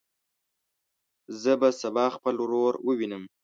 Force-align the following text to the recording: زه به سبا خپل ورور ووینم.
زه 1.41 1.51
به 1.61 1.69
سبا 1.81 2.05
خپل 2.15 2.35
ورور 2.43 2.73
ووینم. 2.87 3.23